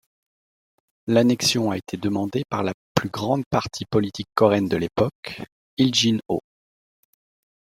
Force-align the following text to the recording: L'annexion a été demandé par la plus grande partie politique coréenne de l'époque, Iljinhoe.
L'annexion 1.05 1.69
a 1.69 1.77
été 1.77 1.95
demandé 1.95 2.43
par 2.49 2.63
la 2.63 2.73
plus 2.95 3.09
grande 3.09 3.43
partie 3.51 3.85
politique 3.85 4.29
coréenne 4.33 4.67
de 4.67 4.75
l'époque, 4.77 5.43
Iljinhoe. 5.77 6.41